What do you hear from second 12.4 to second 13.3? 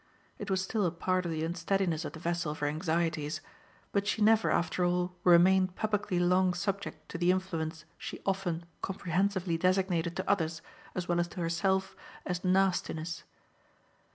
"nastiness."